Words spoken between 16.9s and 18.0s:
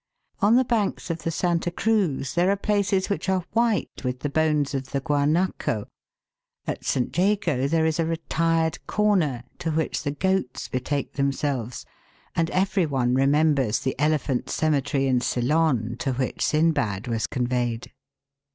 was conveyed.